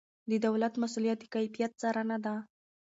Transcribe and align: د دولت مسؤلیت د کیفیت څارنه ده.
د 0.29 0.31
دولت 0.45 0.73
مسؤلیت 0.83 1.17
د 1.21 1.25
کیفیت 1.33 1.71
څارنه 1.81 2.17
ده. 2.25 2.35